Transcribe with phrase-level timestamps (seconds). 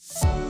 [0.00, 0.49] 君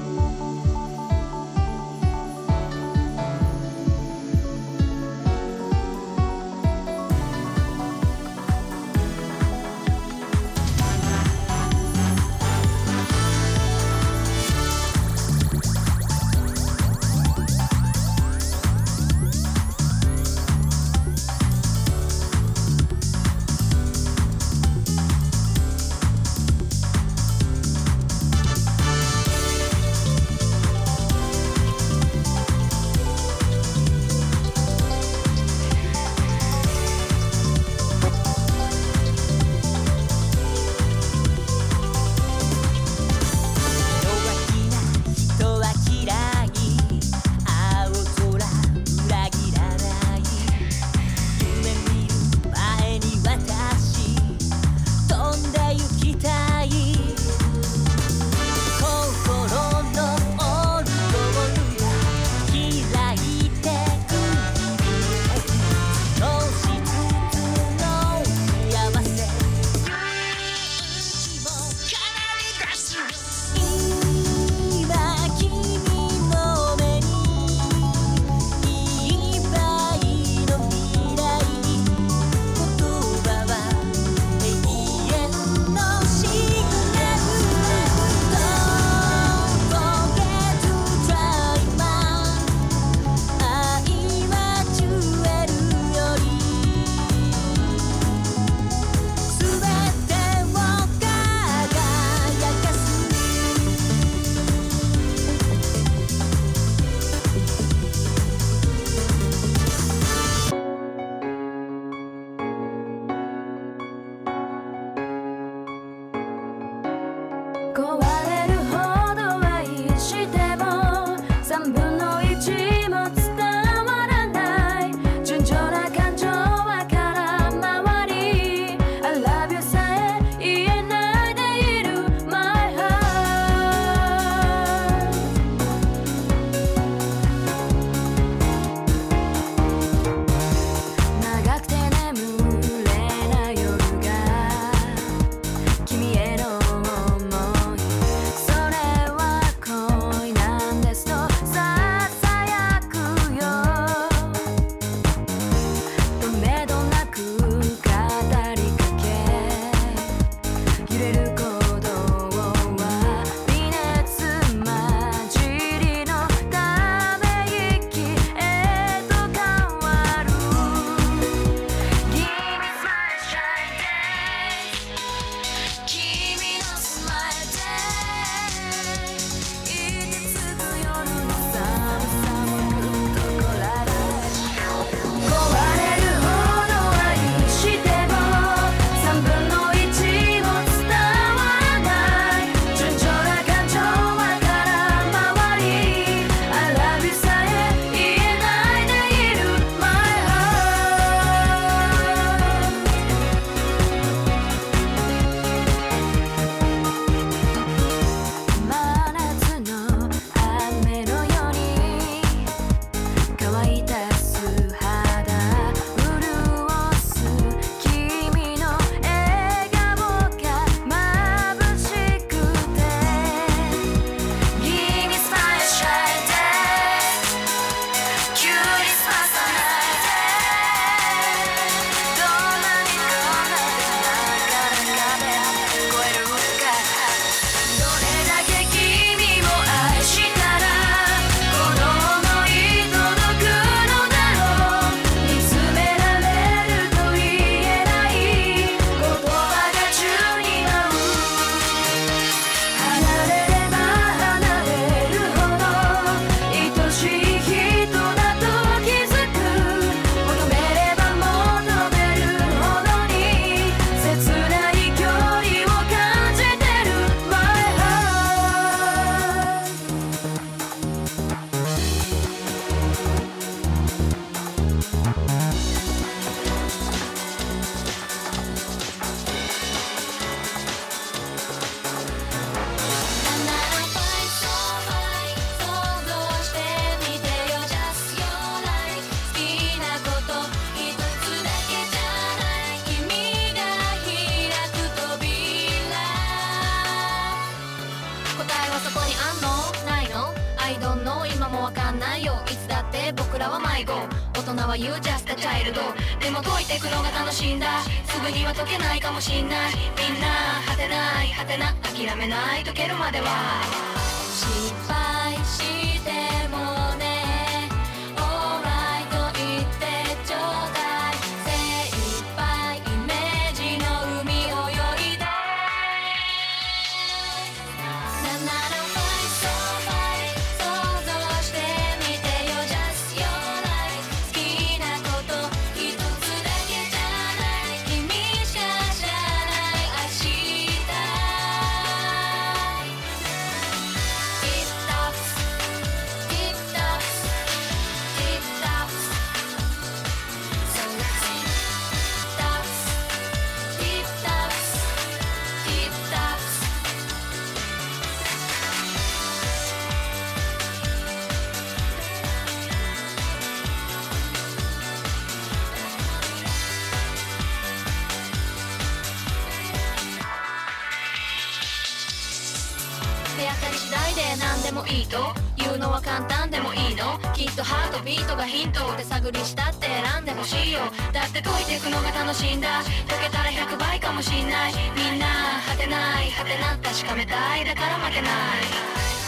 [381.21, 382.83] だって解いていくのが楽しいんだ。
[383.07, 384.73] 解けたら100倍かもしんない。
[384.97, 385.27] みんな
[385.69, 387.65] 果てない果てな確かめたい。
[387.67, 388.33] だから負けない。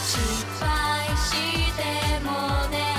[0.03, 0.19] 失
[0.59, 2.92] 敗してもね。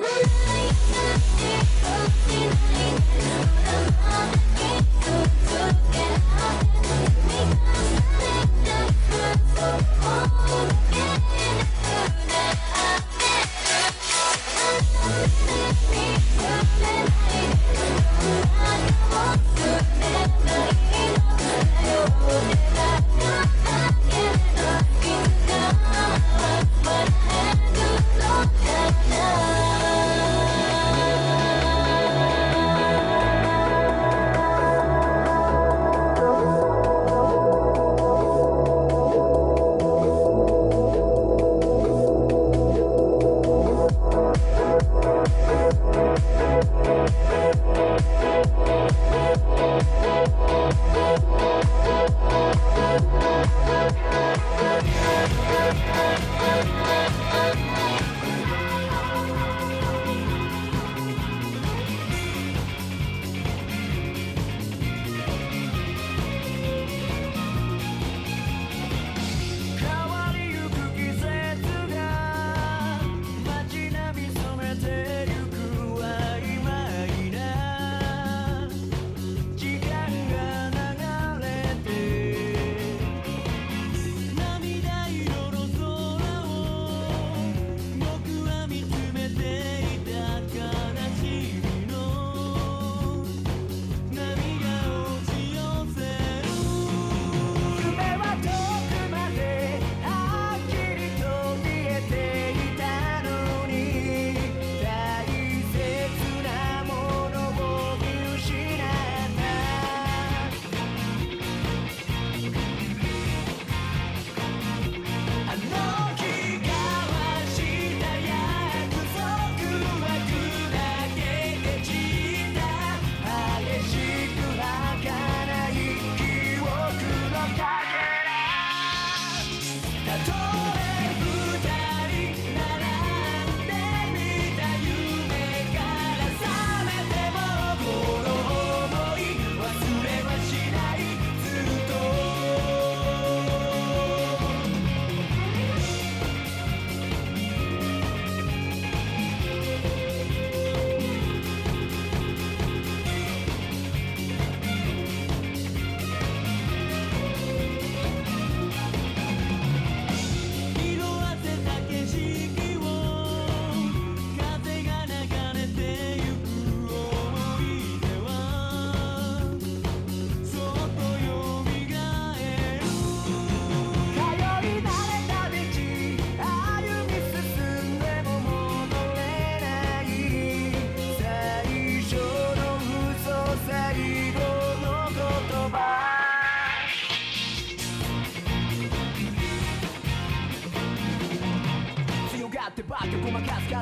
[0.00, 0.32] you.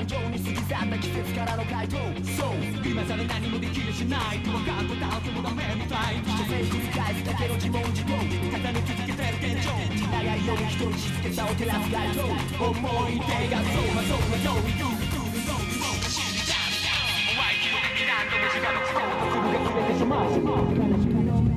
[0.01, 1.97] 感情に過ぎ去った季節からの回答
[2.33, 2.57] そう
[2.89, 6.17] 今更何もできるしないと分かった後もダメみたい。
[6.17, 9.69] に女性繰り返すだけの自問自答傾き続けてる現状
[10.09, 12.25] 長い夜一人静けさを照らす街灯
[12.65, 12.81] 思
[13.11, 15.01] い出がそうまそうなようにう
[18.09, 20.25] 何しがみつとるてしま
[21.47, 21.50] う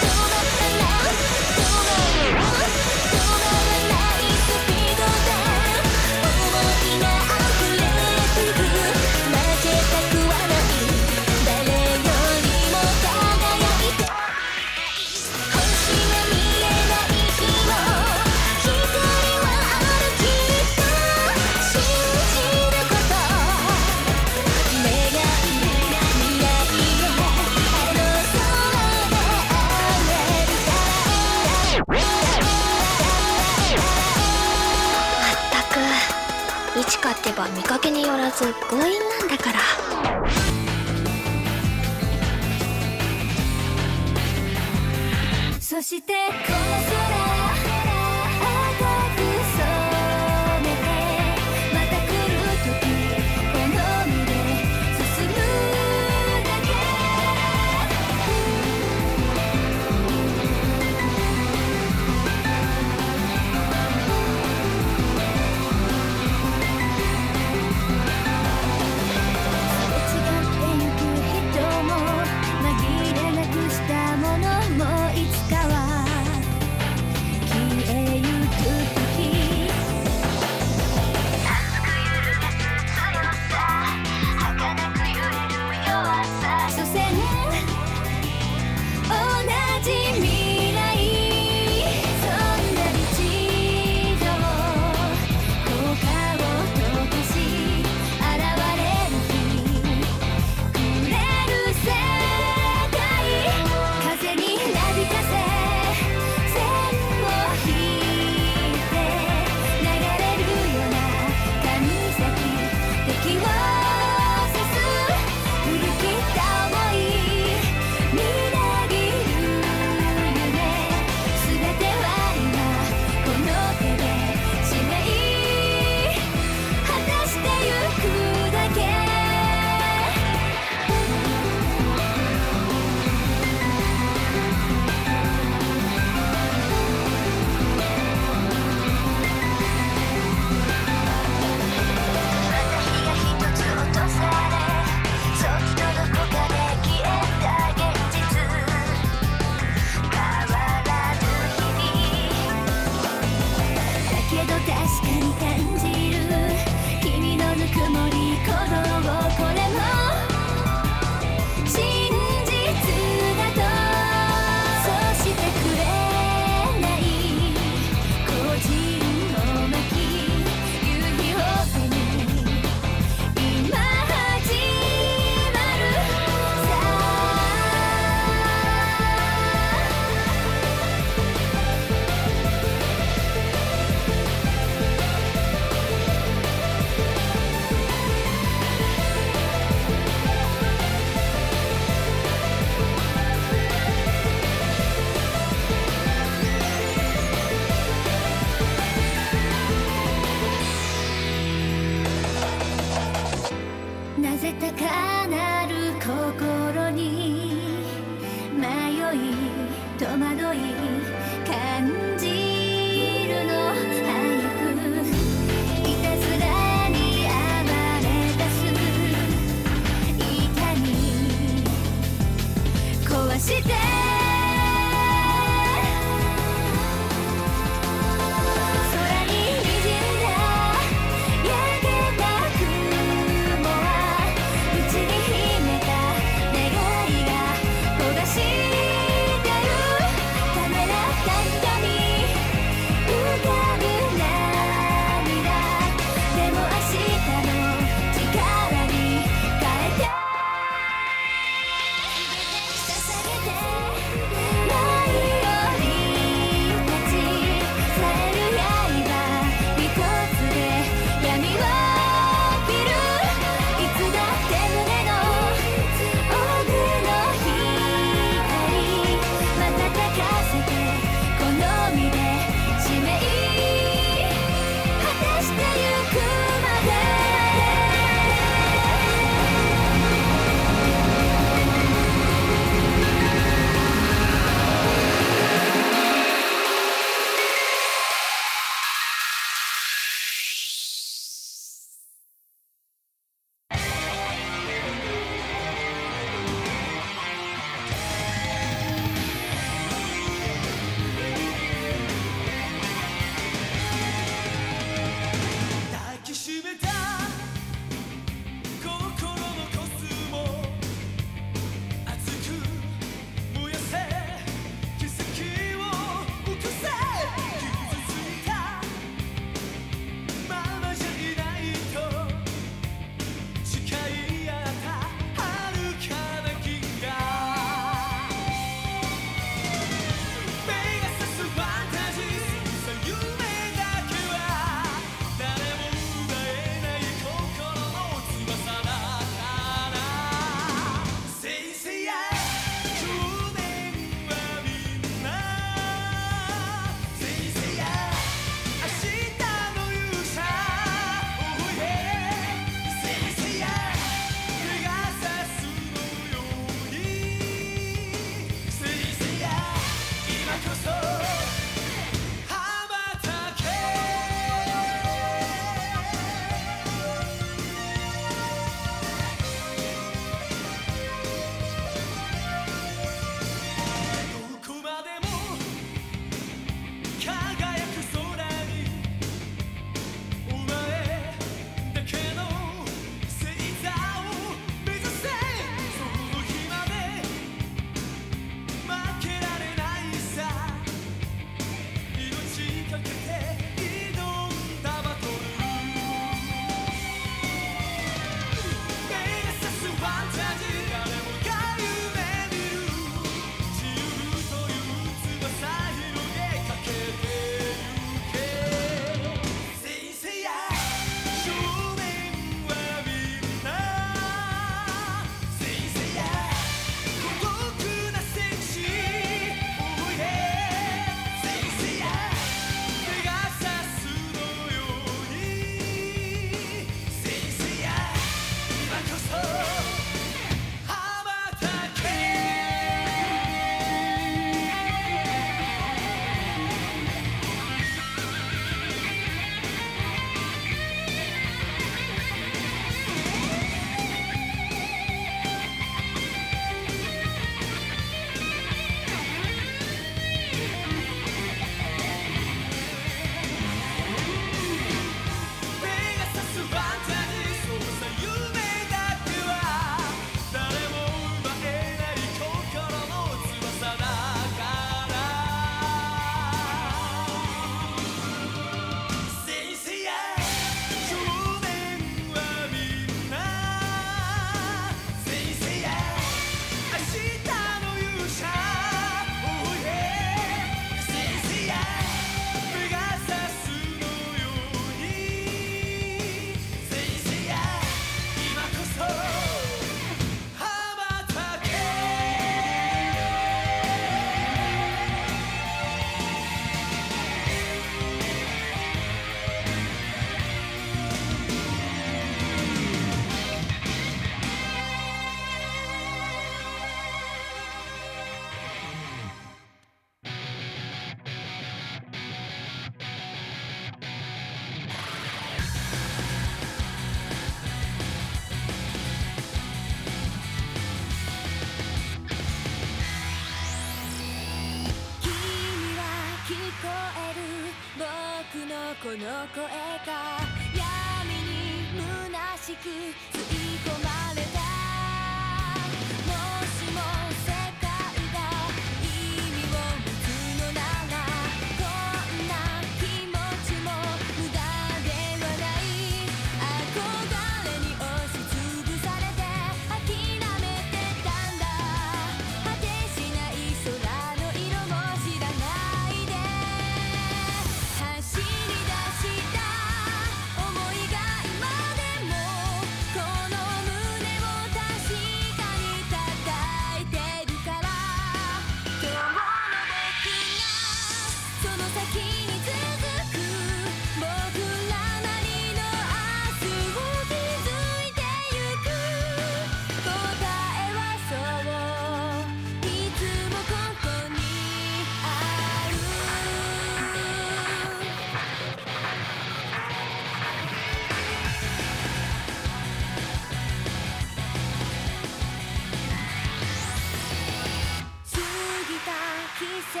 [599.92, 600.00] 節を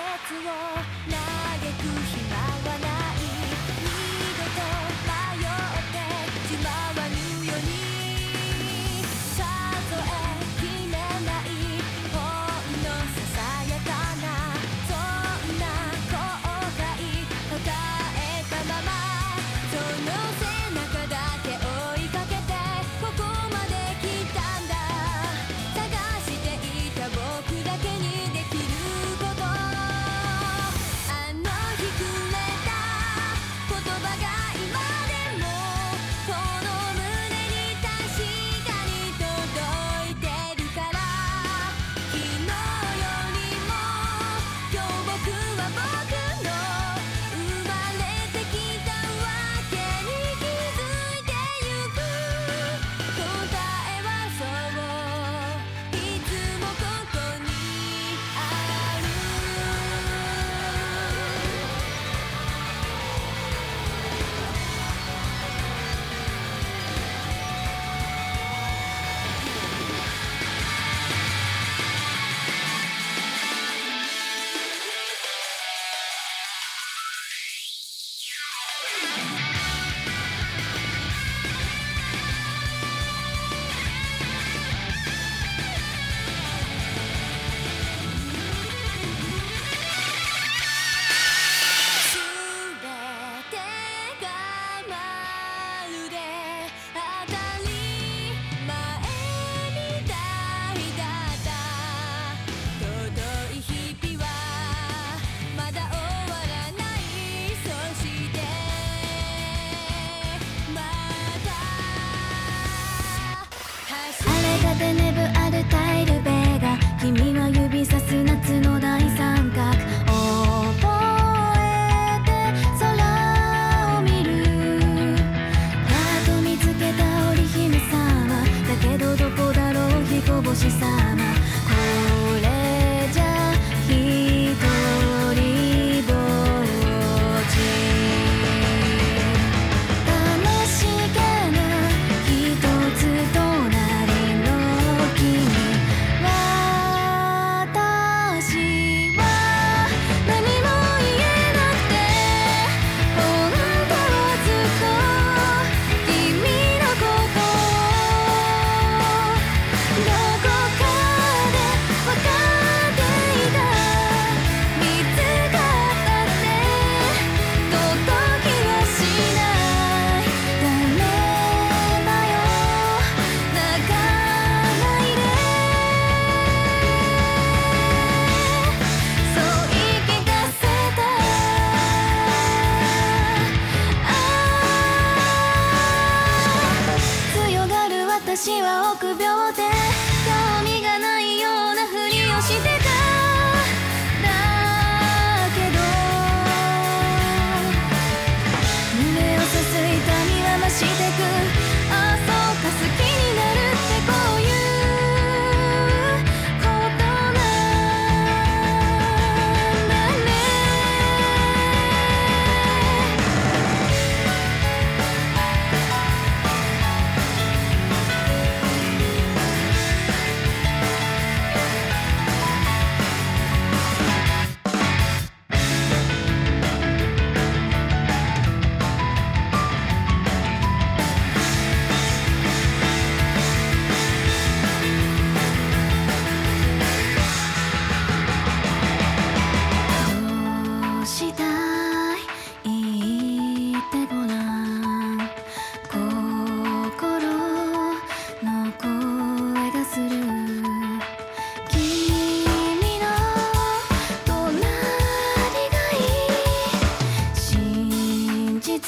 [1.10, 1.18] 嘆
[1.98, 2.01] く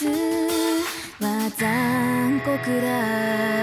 [0.02, 3.53] は残酷だ。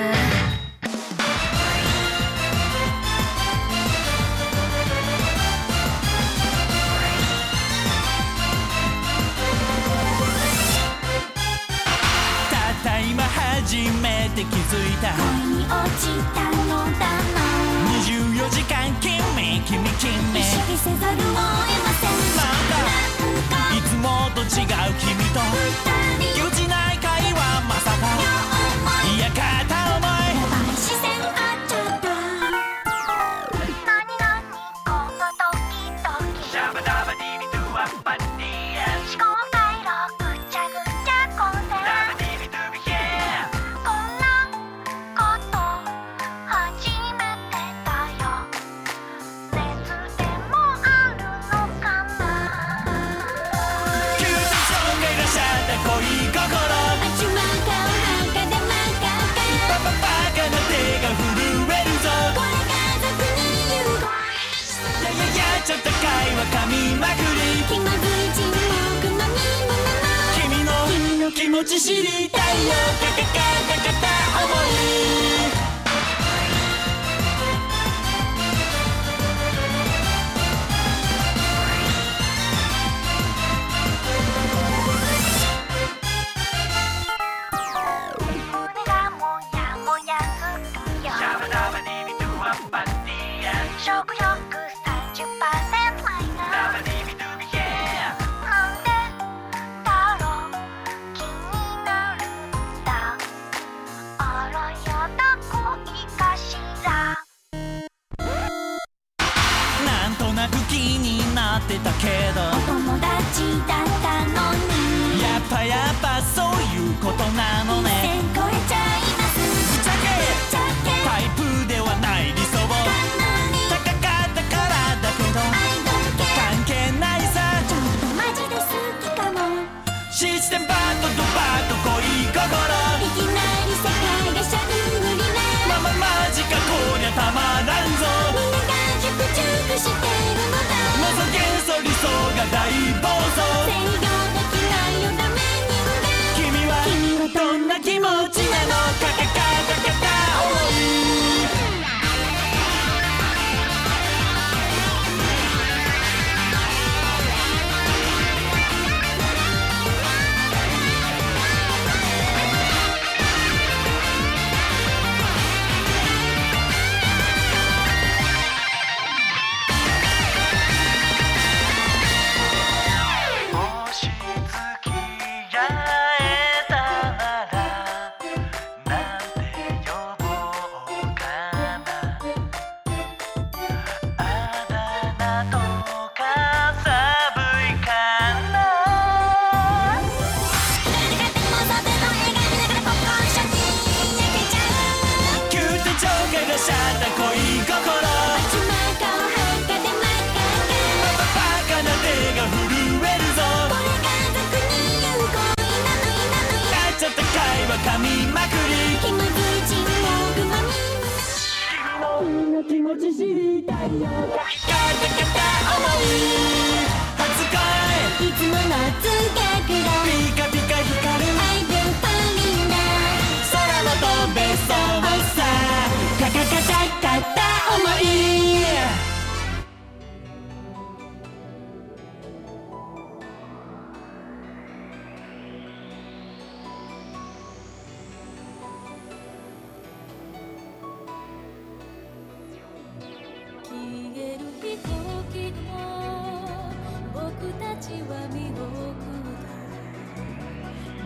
[247.82, 248.93] まは見送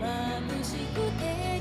[0.01, 1.55] 眩しくて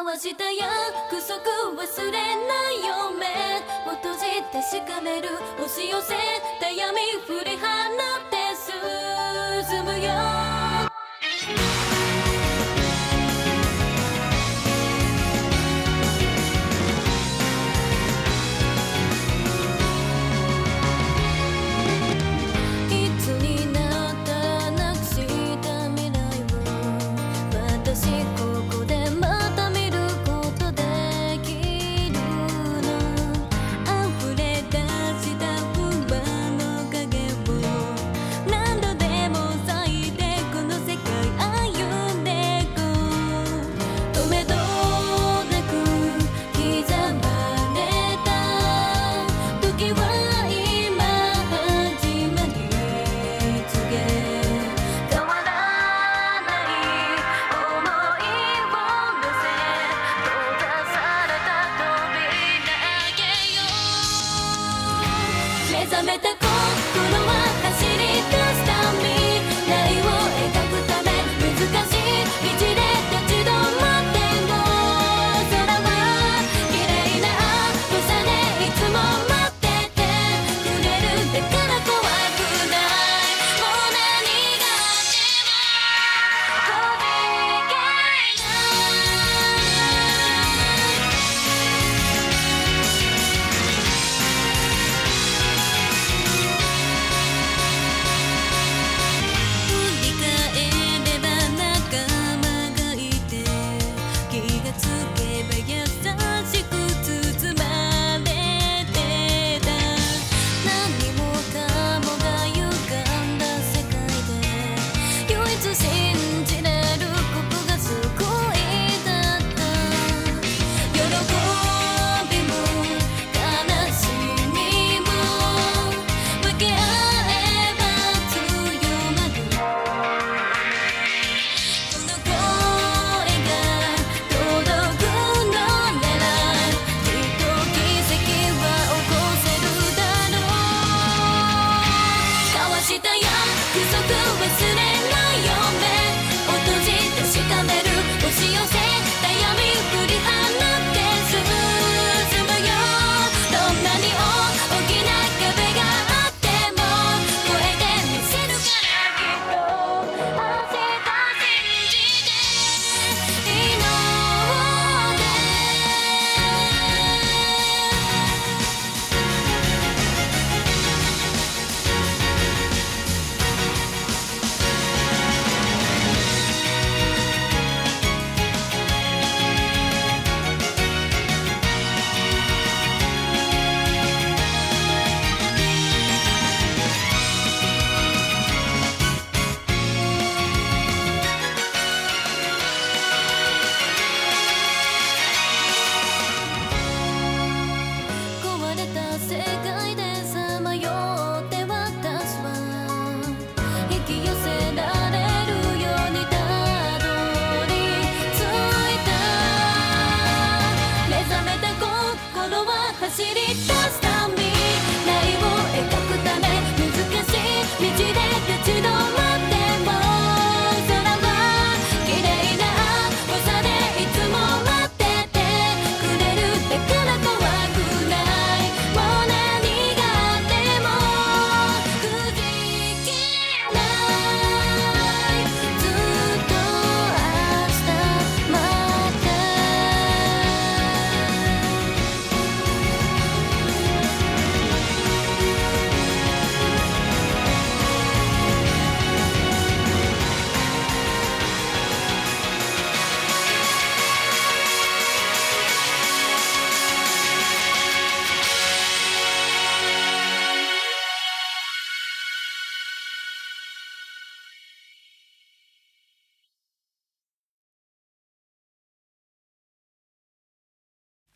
[0.00, 0.64] 交わした約
[1.28, 1.42] 束
[1.76, 3.26] 忘れないよ目
[3.86, 5.28] を閉じしかめる
[5.58, 6.14] 押し寄せ
[6.58, 8.36] た闇振り放って
[9.68, 10.59] 進むよ。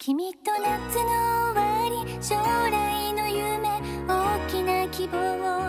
[0.06, 5.63] 君と夏の終わり将来の夢大きな希望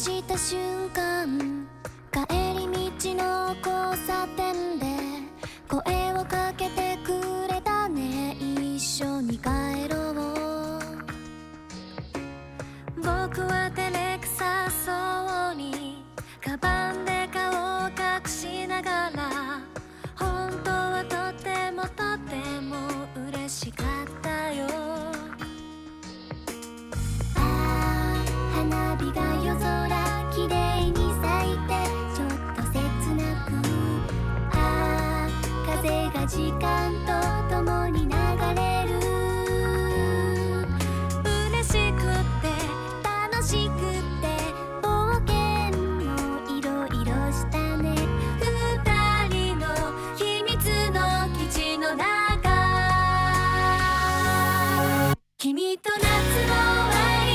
[0.00, 1.68] した瞬間
[2.10, 2.20] 帰
[2.58, 4.86] り道の交差点で
[5.68, 6.89] 声をかけて
[28.90, 29.88] あ花火が夜空
[30.34, 31.70] きれいに咲いて
[32.12, 32.74] ちょっと切
[33.14, 33.48] なく
[34.50, 34.54] あ
[35.26, 35.30] あ
[35.64, 36.66] 風が時間
[37.06, 38.10] とともに流
[38.56, 38.90] れる。
[41.22, 42.02] 嬉しくっ
[42.42, 42.44] て
[43.30, 43.78] 楽しくっ
[44.20, 44.26] て
[44.82, 44.84] 冒
[45.20, 45.30] 険
[45.78, 46.02] も
[46.48, 47.86] いろいろしたね。
[48.40, 48.44] 二
[49.28, 49.64] 人の
[50.16, 50.50] 秘密
[50.90, 50.98] の
[51.38, 52.08] 基地の中。
[55.38, 57.30] 君と夏の終わり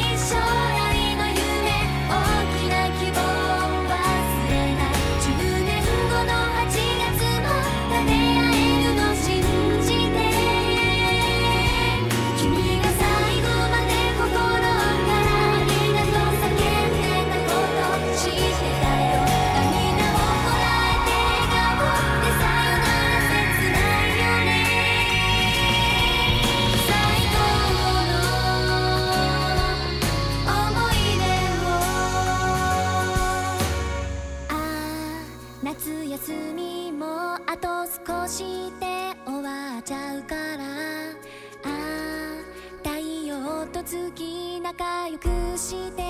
[45.15, 46.03] 良くして。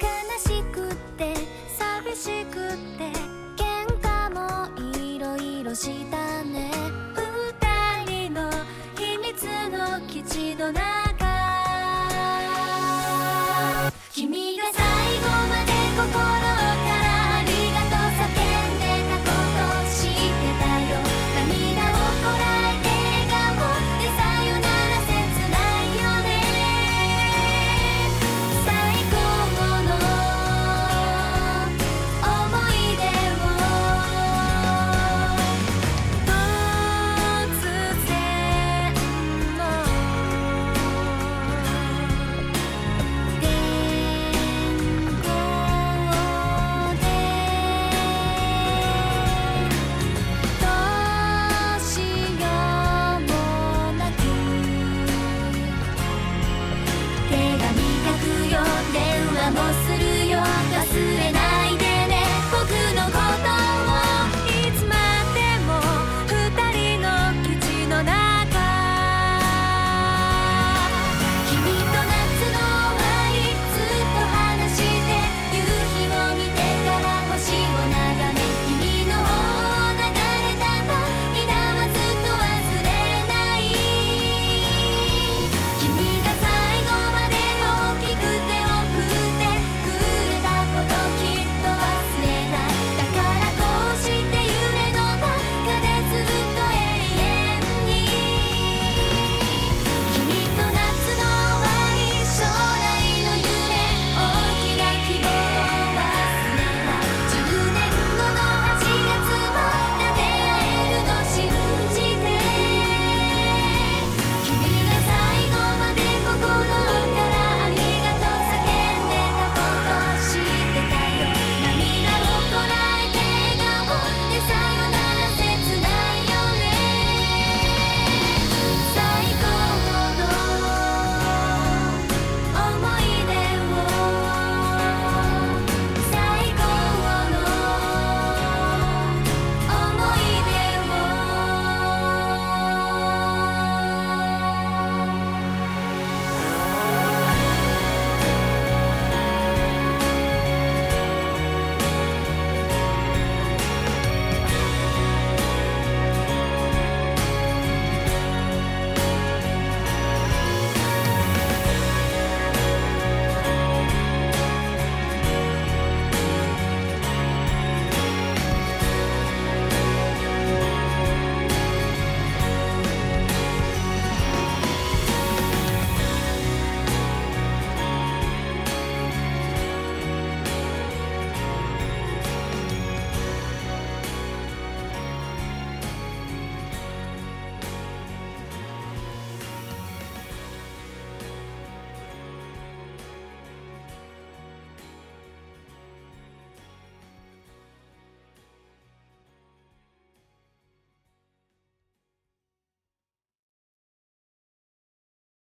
[0.00, 0.06] 悲
[0.38, 1.34] しくって
[1.76, 3.10] 寂しくって
[3.56, 4.38] 喧嘩も
[4.94, 6.70] いろいろしたね。
[8.06, 8.50] 二人の
[8.96, 10.97] 秘密の基地の中